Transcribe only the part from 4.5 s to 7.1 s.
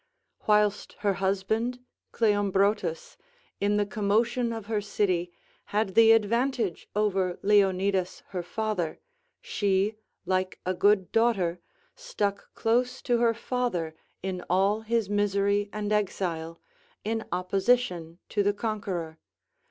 of her city, had the advantage